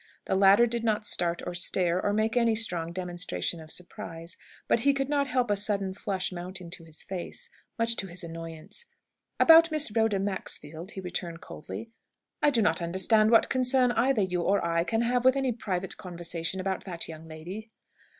The 0.25 0.33
latter 0.35 0.65
did 0.65 0.83
not 0.83 1.05
start 1.05 1.43
or 1.45 1.53
stare, 1.53 2.03
or 2.03 2.11
make 2.11 2.35
any 2.35 2.55
strong 2.55 2.91
demonstration 2.91 3.59
of 3.59 3.69
surprise, 3.69 4.35
but 4.67 4.79
he 4.79 4.95
could 4.95 5.09
not 5.09 5.27
help 5.27 5.51
a 5.51 5.55
sudden 5.55 5.93
flush 5.93 6.31
mounting 6.31 6.71
to 6.71 6.83
his 6.83 7.03
face, 7.03 7.51
much 7.77 7.95
to 7.97 8.07
his 8.07 8.23
annoyance. 8.23 8.87
"About 9.39 9.69
Miss 9.69 9.95
Rhoda 9.95 10.17
Maxfield?" 10.17 10.93
he 10.93 11.01
returned 11.01 11.39
coldly; 11.41 11.91
"I 12.41 12.49
do 12.49 12.63
not 12.63 12.81
understand 12.81 13.29
what 13.29 13.47
concern 13.47 13.91
either 13.91 14.23
you 14.23 14.41
or 14.41 14.65
I 14.65 14.83
can 14.85 15.01
have 15.01 15.23
with 15.23 15.35
any 15.35 15.51
private 15.51 15.97
conversation 15.97 16.59
about 16.59 16.83
that 16.85 17.07
young 17.07 17.27
lady." 17.27 17.69